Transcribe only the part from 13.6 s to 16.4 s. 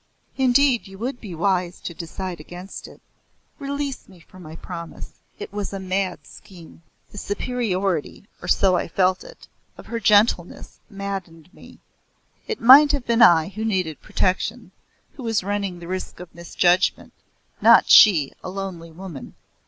needed protection, who was running the risk of